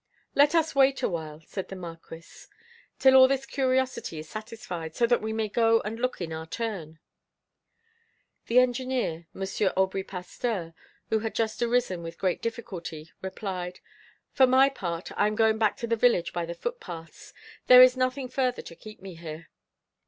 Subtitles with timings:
[0.33, 2.23] "Let us wait a while," said the Marquis,
[2.97, 6.47] "till all this curiosity is satisfied, so that we may go and look in our
[6.47, 6.97] turn."
[8.47, 9.41] The engineer, M.
[9.77, 10.73] Aubry Pasteur,
[11.11, 13.79] who had just arisen with very great difficulty, replied:
[14.31, 17.31] "For my part, I am going back to the village by the footpaths.
[17.67, 19.49] There is nothing further to keep me here."